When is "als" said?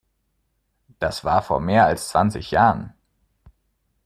1.85-2.09